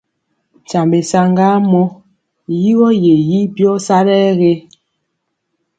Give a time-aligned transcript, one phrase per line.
[0.59, 1.83] Nkyambe saŋgamɔ!
[2.61, 4.53] Yigɔ ye yi byɔ sa ɗɛ ge?